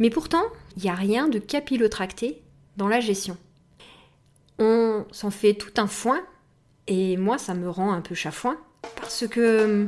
Mais 0.00 0.10
pourtant, 0.10 0.42
il 0.76 0.82
n'y 0.82 0.90
a 0.90 0.94
rien 0.94 1.28
de 1.28 1.38
capillotracté 1.38 2.42
dans 2.76 2.88
la 2.88 3.00
gestion. 3.00 3.36
On 4.58 5.04
s'en 5.12 5.30
fait 5.30 5.54
tout 5.54 5.72
un 5.76 5.86
foin, 5.86 6.20
et 6.86 7.16
moi 7.16 7.38
ça 7.38 7.54
me 7.54 7.68
rend 7.68 7.92
un 7.92 8.00
peu 8.00 8.14
chafouin, 8.14 8.56
parce 8.96 9.26
que 9.28 9.86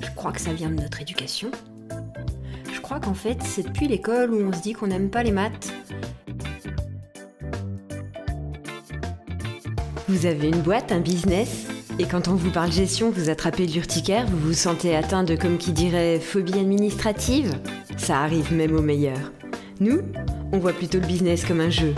je 0.00 0.10
crois 0.14 0.32
que 0.32 0.40
ça 0.40 0.52
vient 0.52 0.70
de 0.70 0.80
notre 0.80 1.02
éducation. 1.02 1.50
Je 2.72 2.80
crois 2.80 3.00
qu'en 3.00 3.14
fait 3.14 3.42
c'est 3.42 3.64
depuis 3.64 3.88
l'école 3.88 4.32
où 4.32 4.40
on 4.40 4.52
se 4.52 4.62
dit 4.62 4.72
qu'on 4.72 4.86
n'aime 4.86 5.10
pas 5.10 5.24
les 5.24 5.32
maths. 5.32 5.72
Vous 10.06 10.26
avez 10.26 10.48
une 10.48 10.60
boîte, 10.60 10.92
un 10.92 11.00
business? 11.00 11.66
Et 11.98 12.06
quand 12.06 12.28
on 12.28 12.34
vous 12.34 12.50
parle 12.50 12.72
gestion, 12.72 13.10
vous 13.10 13.30
attrapez 13.30 13.66
l'urticaire, 13.66 14.26
vous 14.26 14.48
vous 14.48 14.52
sentez 14.52 14.96
atteint 14.96 15.22
de, 15.22 15.36
comme 15.36 15.58
qui 15.58 15.72
dirait, 15.72 16.18
phobie 16.18 16.58
administrative 16.58 17.52
Ça 17.96 18.20
arrive 18.20 18.52
même 18.52 18.74
aux 18.74 18.82
meilleurs. 18.82 19.32
Nous, 19.80 20.00
on 20.52 20.58
voit 20.58 20.72
plutôt 20.72 20.98
le 20.98 21.06
business 21.06 21.44
comme 21.44 21.60
un 21.60 21.70
jeu. 21.70 21.94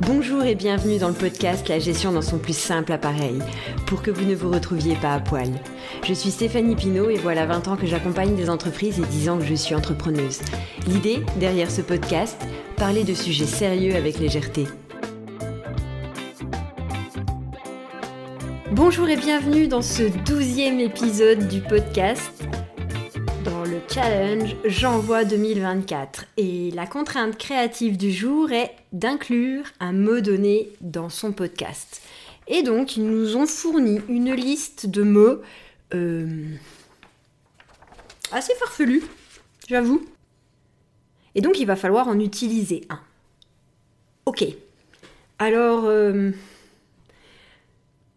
Bonjour 0.00 0.42
et 0.42 0.54
bienvenue 0.54 0.98
dans 0.98 1.08
le 1.08 1.14
podcast 1.14 1.68
La 1.68 1.78
gestion 1.78 2.10
dans 2.10 2.22
son 2.22 2.38
plus 2.38 2.56
simple 2.56 2.92
appareil, 2.92 3.38
pour 3.86 4.02
que 4.02 4.10
vous 4.10 4.24
ne 4.24 4.34
vous 4.34 4.50
retrouviez 4.50 4.96
pas 4.96 5.14
à 5.14 5.20
poil. 5.20 5.50
Je 6.04 6.14
suis 6.14 6.30
Stéphanie 6.30 6.74
Pinault 6.74 7.10
et 7.10 7.16
voilà 7.16 7.46
20 7.46 7.68
ans 7.68 7.76
que 7.76 7.86
j'accompagne 7.86 8.34
des 8.34 8.50
entreprises 8.50 8.98
et 8.98 9.06
10 9.06 9.28
ans 9.28 9.38
que 9.38 9.44
je 9.44 9.54
suis 9.54 9.74
entrepreneuse. 9.74 10.40
L'idée, 10.86 11.22
derrière 11.38 11.70
ce 11.70 11.82
podcast, 11.82 12.36
parler 12.76 13.04
de 13.04 13.14
sujets 13.14 13.46
sérieux 13.46 13.94
avec 13.94 14.18
légèreté. 14.18 14.66
Bonjour 18.74 19.08
et 19.08 19.16
bienvenue 19.16 19.68
dans 19.68 19.82
ce 19.82 20.02
douzième 20.24 20.80
épisode 20.80 21.46
du 21.46 21.60
podcast 21.60 22.42
dans 23.44 23.62
le 23.62 23.80
challenge 23.88 24.56
J'envoie 24.64 25.24
2024. 25.24 26.24
Et 26.38 26.72
la 26.72 26.84
contrainte 26.84 27.38
créative 27.38 27.96
du 27.96 28.10
jour 28.10 28.50
est 28.50 28.74
d'inclure 28.90 29.62
un 29.78 29.92
mot 29.92 30.20
donné 30.20 30.70
dans 30.80 31.08
son 31.08 31.30
podcast. 31.30 32.02
Et 32.48 32.64
donc 32.64 32.96
ils 32.96 33.06
nous 33.06 33.36
ont 33.36 33.46
fourni 33.46 34.00
une 34.08 34.32
liste 34.34 34.86
de 34.86 35.04
mots 35.04 35.40
euh, 35.94 36.44
assez 38.32 38.54
farfelus, 38.56 39.04
j'avoue. 39.68 40.04
Et 41.36 41.42
donc 41.42 41.60
il 41.60 41.66
va 41.66 41.76
falloir 41.76 42.08
en 42.08 42.18
utiliser 42.18 42.84
un. 42.90 42.98
Ok. 44.26 44.44
Alors... 45.38 45.84
Euh, 45.84 46.32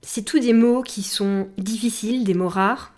c'est 0.08 0.24
tous 0.24 0.40
des 0.40 0.54
mots 0.54 0.84
qui 0.84 1.04
sont 1.04 1.50
difficiles, 1.58 2.24
des 2.24 2.34
mots 2.34 2.48
rares. 2.48 2.94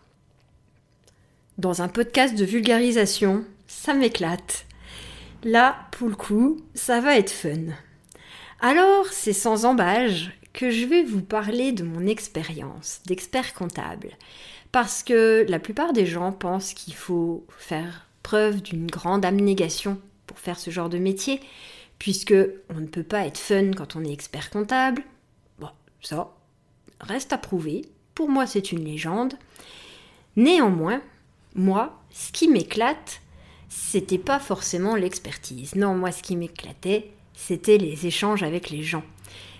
Dans 1.57 1.81
un 1.81 1.87
podcast 1.87 2.37
de 2.37 2.45
vulgarisation, 2.45 3.43
ça 3.65 3.95
m'éclate. 3.95 4.67
Là, 5.43 5.87
pour 5.91 6.07
le 6.07 6.15
coup, 6.15 6.61
ça 6.75 7.01
va 7.01 7.17
être 7.17 7.31
fun. 7.31 7.73
Alors, 8.61 9.07
c'est 9.07 9.33
sans 9.33 9.65
embâge 9.65 10.31
que 10.53 10.69
je 10.69 10.85
vais 10.85 11.01
vous 11.01 11.23
parler 11.23 11.71
de 11.71 11.83
mon 11.83 12.05
expérience 12.05 13.01
d'expert 13.07 13.55
comptable. 13.55 14.09
Parce 14.71 15.01
que 15.01 15.47
la 15.49 15.57
plupart 15.57 15.93
des 15.93 16.05
gens 16.05 16.31
pensent 16.31 16.75
qu'il 16.75 16.93
faut 16.93 17.43
faire 17.57 18.05
preuve 18.21 18.61
d'une 18.61 18.85
grande 18.85 19.25
abnégation 19.25 19.99
pour 20.27 20.37
faire 20.37 20.59
ce 20.59 20.69
genre 20.69 20.89
de 20.89 20.99
métier, 20.99 21.41
puisque 21.97 22.35
on 22.69 22.79
ne 22.79 22.87
peut 22.87 23.01
pas 23.01 23.25
être 23.25 23.39
fun 23.39 23.71
quand 23.75 23.95
on 23.95 24.05
est 24.05 24.13
expert 24.13 24.51
comptable. 24.51 25.03
Bon, 25.57 25.69
ça, 26.03 26.35
reste 26.99 27.33
à 27.33 27.37
prouver. 27.37 27.83
Pour 28.15 28.29
moi, 28.29 28.45
c'est 28.45 28.71
une 28.71 28.83
légende. 28.83 29.33
Néanmoins, 30.35 31.01
moi, 31.55 32.01
ce 32.11 32.31
qui 32.31 32.47
m'éclate, 32.47 33.21
c'était 33.69 34.17
pas 34.17 34.39
forcément 34.39 34.95
l'expertise. 34.95 35.75
Non, 35.75 35.95
moi, 35.95 36.11
ce 36.11 36.23
qui 36.23 36.35
m'éclatait, 36.35 37.11
c'était 37.33 37.77
les 37.77 38.07
échanges 38.07 38.43
avec 38.43 38.69
les 38.69 38.83
gens. 38.83 39.03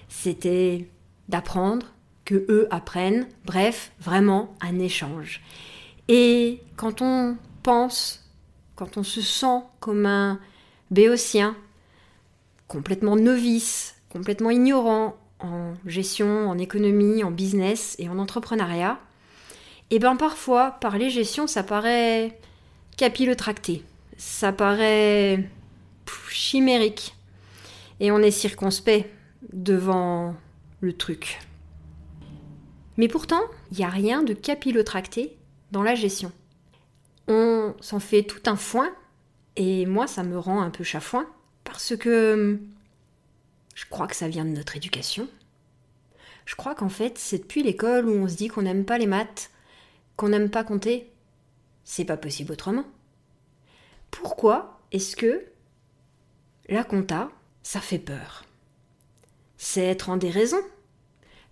C'était 0.07 0.87
d'apprendre, 1.29 1.85
que 2.25 2.45
eux 2.47 2.67
apprennent, 2.69 3.27
bref, 3.45 3.91
vraiment 3.99 4.55
un 4.61 4.77
échange. 4.77 5.41
Et 6.07 6.61
quand 6.75 7.01
on 7.01 7.37
pense, 7.63 8.23
quand 8.75 8.97
on 8.97 9.03
se 9.03 9.21
sent 9.21 9.63
comme 9.79 10.05
un 10.05 10.39
béotien, 10.91 11.55
complètement 12.67 13.15
novice, 13.15 13.95
complètement 14.09 14.51
ignorant, 14.51 15.17
en 15.39 15.73
gestion, 15.85 16.49
en 16.49 16.57
économie, 16.57 17.23
en 17.23 17.31
business 17.31 17.95
et 17.99 18.09
en 18.09 18.19
entrepreneuriat, 18.19 18.99
et 19.91 19.95
eh 19.95 19.99
bien 19.99 20.15
parfois, 20.15 20.71
parler 20.79 21.09
gestion, 21.09 21.47
ça 21.47 21.63
paraît 21.63 22.37
capillotracté, 22.95 23.83
ça 24.17 24.51
paraît 24.51 25.49
chimérique, 26.29 27.15
et 27.99 28.11
on 28.11 28.19
est 28.19 28.29
circonspect 28.29 29.09
devant 29.51 30.35
le 30.81 30.93
truc. 30.93 31.39
Mais 32.97 33.07
pourtant, 33.07 33.41
il 33.71 33.77
n'y 33.77 33.83
a 33.83 33.89
rien 33.89 34.21
de 34.21 34.33
capillotracté 34.33 35.37
dans 35.71 35.81
la 35.81 35.95
gestion. 35.95 36.31
On 37.27 37.73
s'en 37.81 37.99
fait 37.99 38.23
tout 38.23 38.41
un 38.45 38.57
foin, 38.57 38.89
et 39.55 39.87
moi 39.87 40.05
ça 40.05 40.21
me 40.21 40.37
rend 40.37 40.61
un 40.61 40.69
peu 40.69 40.83
chafouin, 40.83 41.25
parce 41.63 41.95
que 41.95 42.59
je 43.79 43.85
crois 43.89 44.07
que 44.07 44.15
ça 44.15 44.27
vient 44.27 44.43
de 44.43 44.49
notre 44.49 44.75
éducation. 44.75 45.29
Je 46.45 46.55
crois 46.55 46.75
qu'en 46.75 46.89
fait, 46.89 47.17
c'est 47.17 47.37
depuis 47.37 47.63
l'école 47.63 48.09
où 48.09 48.11
on 48.11 48.27
se 48.27 48.35
dit 48.35 48.49
qu'on 48.49 48.63
n'aime 48.63 48.83
pas 48.83 48.97
les 48.97 49.07
maths, 49.07 49.51
qu'on 50.17 50.27
n'aime 50.27 50.49
pas 50.49 50.65
compter. 50.65 51.09
C'est 51.85 52.03
pas 52.03 52.17
possible 52.17 52.51
autrement. 52.51 52.83
Pourquoi 54.11 54.81
est-ce 54.91 55.15
que 55.15 55.45
la 56.67 56.83
compta, 56.83 57.31
ça 57.63 57.79
fait 57.79 57.99
peur? 57.99 58.43
C'est 59.55 59.85
être 59.85 60.09
en 60.09 60.17
déraison. 60.17 60.59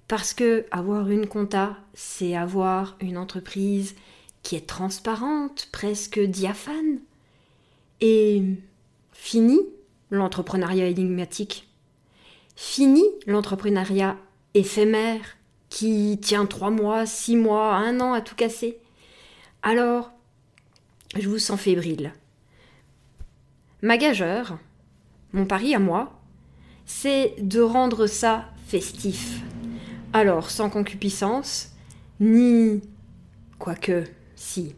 Parce 0.10 0.34
que 0.34 0.66
avoir 0.70 1.10
une 1.10 1.28
compta, 1.28 1.78
c'est 1.94 2.36
avoir 2.36 2.98
une 3.00 3.18
entreprise 3.18 3.96
qui 4.44 4.58
est 4.58 4.68
transparente, 4.68 5.70
presque 5.72 6.20
diaphane. 6.20 7.00
Et 8.02 8.44
fini 9.14 9.62
l'entrepreneuriat 10.12 10.88
énigmatique. 10.88 11.67
Fini 12.60 13.04
l'entrepreneuriat 13.28 14.18
éphémère 14.56 15.38
qui 15.70 16.18
tient 16.20 16.48
trois 16.48 16.72
mois, 16.72 17.06
six 17.06 17.36
mois, 17.38 17.76
un 17.76 18.00
an 18.00 18.14
à 18.14 18.22
tout 18.22 18.34
casser. 18.34 18.80
Alors, 19.62 20.12
je 21.16 21.30
vous 21.30 21.38
sens 21.38 21.62
fébrile. 21.62 22.14
Ma 23.84 23.98
gageure, 23.98 24.58
mon 25.34 25.46
pari 25.46 25.76
à 25.76 25.80
moi, 25.80 26.20
c'est 26.88 27.36
de 27.38 27.62
rendre 27.62 28.08
ça 28.08 28.46
festif. 28.66 29.44
Alors, 30.12 30.50
sans 30.50 30.72
concupiscence, 30.72 31.76
ni... 32.20 32.82
quoique, 33.60 34.04
si. 34.36 34.74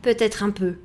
Peut-être 0.00 0.42
un 0.42 0.50
peu, 0.50 0.78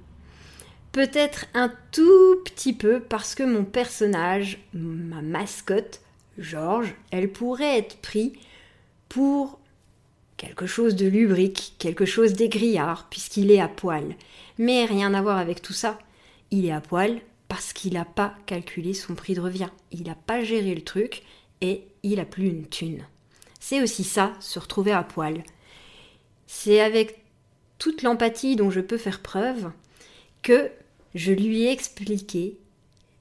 Peut-être 0.93 1.47
un 1.55 1.73
tout 1.91 2.35
petit 2.45 2.71
peu 2.71 2.99
parce 2.99 3.33
que 3.33 3.41
mon 3.41 3.65
personnage, 3.65 4.59
ma 4.73 5.23
mascotte, 5.23 6.01
Georges, 6.37 6.93
elle 7.09 7.31
pourrait 7.31 7.79
être 7.79 7.97
pris 7.97 8.33
pour 9.09 9.59
quelque 10.37 10.67
chose 10.67 10.95
de 10.95 11.07
lubrique, 11.07 11.73
quelque 11.79 12.05
chose 12.05 12.33
d'égrillard, 12.33 13.07
puisqu'il 13.09 13.49
est 13.49 13.59
à 13.59 13.67
poil. 13.67 14.15
Mais 14.59 14.85
rien 14.85 15.15
à 15.15 15.21
voir 15.23 15.39
avec 15.39 15.63
tout 15.63 15.73
ça. 15.73 15.97
Il 16.51 16.63
est 16.67 16.71
à 16.71 16.79
poil 16.79 17.21
parce 17.47 17.73
qu'il 17.73 17.93
n'a 17.93 18.05
pas 18.05 18.35
calculé 18.45 18.93
son 18.93 19.15
prix 19.15 19.33
de 19.33 19.41
revient. 19.41 19.69
Il 19.91 20.03
n'a 20.03 20.15
pas 20.15 20.43
géré 20.43 20.75
le 20.75 20.83
truc 20.83 21.23
et 21.61 21.87
il 22.03 22.19
a 22.19 22.25
plus 22.25 22.49
une 22.49 22.67
thune. 22.67 23.03
C'est 23.59 23.81
aussi 23.81 24.03
ça, 24.03 24.33
se 24.39 24.59
retrouver 24.59 24.91
à 24.91 25.01
poil. 25.01 25.43
C'est 26.45 26.81
avec 26.81 27.23
toute 27.79 28.03
l'empathie 28.03 28.55
dont 28.55 28.69
je 28.69 28.79
peux 28.79 28.99
faire 28.99 29.21
preuve 29.21 29.71
que 30.43 30.69
je 31.15 31.31
lui 31.31 31.63
ai 31.63 31.71
expliqué 31.71 32.57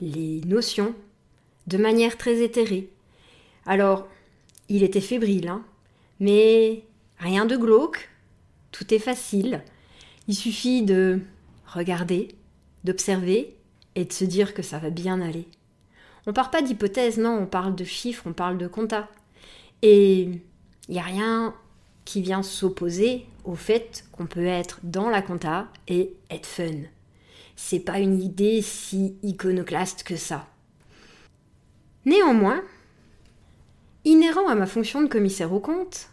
les 0.01 0.41
notions 0.47 0.95
de 1.67 1.79
manière 1.79 2.17
très 2.17 2.43
éthérée. 2.43 2.89
Alors, 3.67 4.09
il 4.69 4.83
était 4.83 5.01
fébrile, 5.01 5.49
hein, 5.49 5.65
mais 6.21 6.85
rien 7.19 7.45
de 7.45 7.57
glauque, 7.57 8.11
tout 8.71 8.93
est 8.93 8.99
facile. 8.99 9.63
Il 10.29 10.35
suffit 10.35 10.83
de 10.83 11.21
regarder, 11.67 12.29
d'observer 12.85 13.57
et 13.95 14.05
de 14.05 14.13
se 14.13 14.25
dire 14.25 14.55
que 14.55 14.63
ça 14.63 14.79
va 14.79 14.91
bien 14.91 15.21
aller. 15.21 15.47
On 16.27 16.33
part 16.33 16.51
pas 16.51 16.63
d'hypothèse, 16.63 17.19
non, 17.19 17.39
on 17.39 17.47
parle 17.47 17.75
de 17.75 17.85
chiffres, 17.85 18.25
on 18.27 18.33
parle 18.33 18.59
de 18.59 18.67
compta. 18.67 19.09
Et 19.83 20.23
il 20.89 20.95
n'y 20.95 21.01
a 21.01 21.05
rien 21.05 21.55
qui 22.05 22.23
vient 22.23 22.43
s'opposer 22.43 23.27
au 23.45 23.55
fait 23.55 24.05
qu'on 24.13 24.27
peut 24.27 24.47
être 24.47 24.81
dans 24.83 25.11
la 25.11 25.23
compta 25.23 25.69
et 25.89 26.15
être 26.31 26.47
fun 26.47 26.83
c'est 27.57 27.81
pas 27.81 27.99
une 27.99 28.23
idée 28.23 28.63
si 28.63 29.17
iconoclaste 29.23 30.03
que 30.03 30.17
ça. 30.17 30.49
Néanmoins, 32.05 32.63
inhérent 34.05 34.49
à 34.49 34.55
ma 34.55 34.67
fonction 34.67 35.03
de 35.03 35.09
commissaire 35.09 35.53
au 35.53 35.61
compte, 35.61 36.09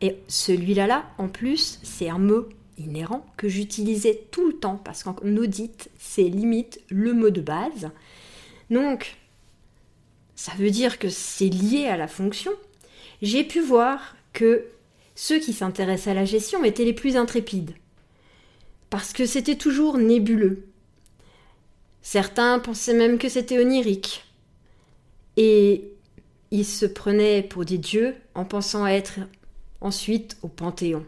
et 0.00 0.16
celui-là 0.28 0.86
là, 0.86 1.04
en 1.18 1.28
plus, 1.28 1.78
c'est 1.82 2.08
un 2.08 2.18
mot 2.18 2.48
inhérent 2.78 3.24
que 3.36 3.48
j'utilisais 3.48 4.26
tout 4.30 4.46
le 4.46 4.54
temps 4.54 4.80
parce 4.84 5.02
qu'en 5.02 5.16
audit, 5.36 5.90
c'est 5.98 6.24
limite 6.24 6.80
le 6.88 7.12
mot 7.12 7.30
de 7.30 7.40
base. 7.40 7.90
Donc, 8.70 9.16
ça 10.34 10.52
veut 10.58 10.70
dire 10.70 10.98
que 10.98 11.08
c'est 11.08 11.48
lié 11.48 11.86
à 11.86 11.96
la 11.96 12.08
fonction. 12.08 12.50
J'ai 13.22 13.44
pu 13.44 13.60
voir 13.60 14.16
que 14.32 14.64
ceux 15.14 15.38
qui 15.38 15.52
s'intéressaient 15.52 16.10
à 16.10 16.14
la 16.14 16.24
gestion 16.24 16.64
étaient 16.64 16.84
les 16.84 16.92
plus 16.92 17.16
intrépides. 17.16 17.74
Parce 18.94 19.12
que 19.12 19.26
c'était 19.26 19.56
toujours 19.56 19.98
nébuleux. 19.98 20.68
Certains 22.00 22.60
pensaient 22.60 22.94
même 22.94 23.18
que 23.18 23.28
c'était 23.28 23.58
onirique. 23.58 24.24
Et 25.36 25.90
ils 26.52 26.64
se 26.64 26.86
prenaient 26.86 27.42
pour 27.42 27.64
des 27.64 27.76
dieux 27.76 28.14
en 28.36 28.44
pensant 28.44 28.86
être 28.86 29.18
ensuite 29.80 30.36
au 30.42 30.46
Panthéon. 30.46 31.04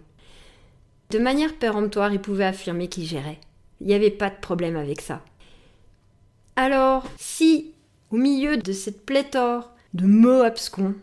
De 1.11 1.21
manière 1.21 1.55
péremptoire, 1.55 2.13
ils 2.13 2.21
pouvaient 2.21 2.47
affirmer 2.47 2.89
qu'ils 2.89 3.07
géraient. 3.07 3.39
Il 3.81 3.87
n'y 3.87 3.95
avait 3.95 4.11
pas 4.11 4.31
de 4.31 4.41
problème 4.41 4.75
avec 4.75 5.01
ça. 5.01 5.23
Alors, 6.57 7.05
si, 7.19 7.71
au 8.11 8.17
milieu 8.17 8.57
de 8.57 8.73
cette 8.73 9.07
pléthore 9.07 9.71
de 9.95 10.07
mots 10.07 10.43
abscons, 10.43 10.97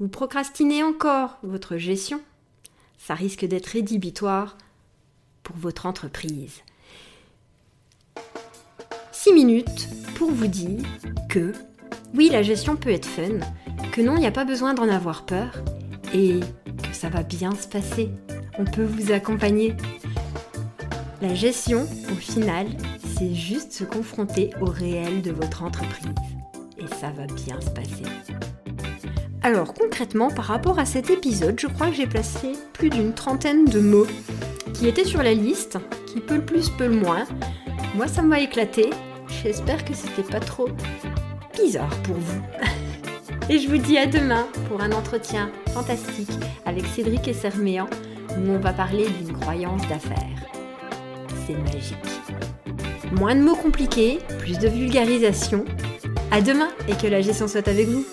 vous 0.00 0.08
procrastinez 0.08 0.82
encore 0.82 1.38
votre 1.44 1.76
gestion, 1.76 2.20
ça 2.98 3.14
risque 3.14 3.44
d'être 3.44 3.66
rédhibitoire 3.66 4.58
votre 5.56 5.86
entreprise. 5.86 6.62
6 9.12 9.32
minutes 9.32 9.88
pour 10.16 10.30
vous 10.30 10.46
dire 10.46 10.82
que 11.28 11.52
oui, 12.14 12.30
la 12.30 12.42
gestion 12.42 12.76
peut 12.76 12.90
être 12.90 13.06
fun, 13.06 13.40
que 13.92 14.00
non, 14.00 14.16
il 14.16 14.20
n'y 14.20 14.26
a 14.26 14.32
pas 14.32 14.44
besoin 14.44 14.74
d'en 14.74 14.88
avoir 14.88 15.26
peur 15.26 15.62
et 16.14 16.40
que 16.82 16.94
ça 16.94 17.08
va 17.08 17.22
bien 17.22 17.54
se 17.54 17.68
passer. 17.68 18.10
On 18.58 18.64
peut 18.64 18.84
vous 18.84 19.12
accompagner. 19.12 19.74
La 21.20 21.34
gestion, 21.34 21.86
au 22.10 22.14
final, 22.14 22.66
c'est 23.16 23.34
juste 23.34 23.72
se 23.72 23.84
confronter 23.84 24.50
au 24.60 24.66
réel 24.66 25.20
de 25.22 25.32
votre 25.32 25.64
entreprise. 25.64 26.14
Et 26.78 26.86
ça 27.00 27.10
va 27.10 27.26
bien 27.26 27.60
se 27.60 27.70
passer. 27.70 28.04
Alors 29.42 29.74
concrètement, 29.74 30.30
par 30.30 30.46
rapport 30.46 30.78
à 30.78 30.84
cet 30.84 31.10
épisode, 31.10 31.58
je 31.58 31.66
crois 31.66 31.88
que 31.88 31.94
j'ai 31.94 32.06
placé 32.06 32.52
plus 32.72 32.90
d'une 32.90 33.14
trentaine 33.14 33.64
de 33.64 33.80
mots 33.80 34.06
qui 34.78 34.86
étaient 34.86 35.04
sur 35.04 35.24
la 35.24 35.34
liste, 35.34 35.76
qui 36.06 36.20
peut 36.20 36.36
le 36.36 36.44
plus, 36.44 36.70
peut 36.70 36.86
le 36.86 36.94
moins. 36.94 37.24
Moi, 37.96 38.06
ça 38.06 38.22
m'a 38.22 38.40
éclaté. 38.40 38.90
J'espère 39.42 39.84
que 39.84 39.92
c'était 39.92 40.22
pas 40.22 40.38
trop 40.38 40.68
bizarre 41.52 41.94
pour 42.04 42.14
vous. 42.14 42.40
Et 43.50 43.58
je 43.58 43.68
vous 43.68 43.78
dis 43.78 43.98
à 43.98 44.06
demain 44.06 44.46
pour 44.68 44.80
un 44.80 44.92
entretien 44.92 45.50
fantastique 45.74 46.30
avec 46.64 46.86
Cédric 46.86 47.26
et 47.26 47.32
Serméan 47.32 47.88
où 48.30 48.50
on 48.50 48.58
va 48.58 48.72
parler 48.72 49.06
d'une 49.08 49.32
croyance 49.32 49.82
d'affaires. 49.88 50.46
C'est 51.46 51.56
magique. 51.56 51.96
Moins 53.12 53.34
de 53.34 53.40
mots 53.40 53.56
compliqués, 53.56 54.18
plus 54.38 54.58
de 54.58 54.68
vulgarisation. 54.68 55.64
À 56.30 56.40
demain 56.40 56.68
et 56.88 56.94
que 56.94 57.06
la 57.06 57.20
gestion 57.20 57.48
soit 57.48 57.66
avec 57.66 57.88
vous. 57.88 58.04